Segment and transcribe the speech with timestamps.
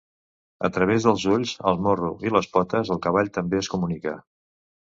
[0.67, 4.19] A través dels ulls, el morro i les potes el cavall també es comunica.